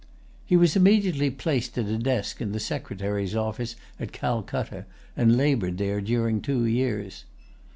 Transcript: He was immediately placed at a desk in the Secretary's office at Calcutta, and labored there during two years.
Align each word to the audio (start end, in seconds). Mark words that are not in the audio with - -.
He 0.47 0.57
was 0.57 0.75
immediately 0.75 1.29
placed 1.29 1.77
at 1.77 1.85
a 1.85 1.95
desk 1.99 2.41
in 2.41 2.53
the 2.53 2.59
Secretary's 2.59 3.35
office 3.35 3.75
at 3.99 4.11
Calcutta, 4.11 4.87
and 5.15 5.37
labored 5.37 5.77
there 5.77 6.01
during 6.01 6.41
two 6.41 6.65
years. 6.65 7.25